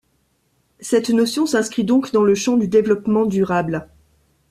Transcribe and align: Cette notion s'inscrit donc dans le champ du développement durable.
Cette 0.79 1.11
notion 1.11 1.45
s'inscrit 1.45 1.83
donc 1.83 2.11
dans 2.11 2.23
le 2.23 2.33
champ 2.33 2.57
du 2.57 2.67
développement 2.67 3.27
durable. 3.27 3.87